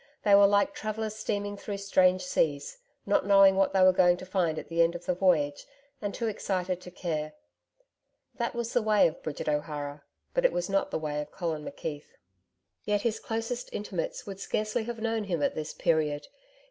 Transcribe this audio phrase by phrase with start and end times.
[0.23, 4.25] They were like travellers steaming through strange seas, not knowing what they were going to
[4.25, 5.67] find at the end of the voyage
[6.01, 7.33] and too excited to care.
[8.37, 10.01] That was the way of Bridget O'Hara,
[10.33, 12.17] but it was not the way of Colin McKeith.
[12.83, 16.29] Yet his closest intimates would scarcely have known him at this period.